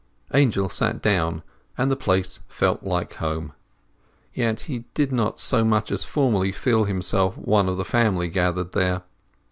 [0.33, 1.43] Angel sat down,
[1.77, 3.53] and the place felt like home;
[4.33, 8.71] yet he did not so much as formerly feel himself one of the family gathered
[8.71, 9.03] there.